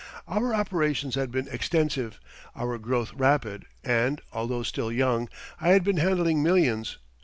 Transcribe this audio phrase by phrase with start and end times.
[0.27, 2.19] Our operations had been extensive,
[2.55, 6.97] our growth rapid and, although still young, I had been handling millions.